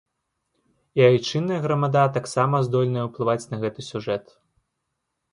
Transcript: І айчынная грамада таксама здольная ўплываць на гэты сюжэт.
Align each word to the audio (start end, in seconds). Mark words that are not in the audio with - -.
І 0.99 1.03
айчынная 1.09 1.59
грамада 1.65 2.03
таксама 2.15 2.61
здольная 2.67 3.03
ўплываць 3.09 3.49
на 3.53 3.59
гэты 3.65 3.85
сюжэт. 3.89 4.25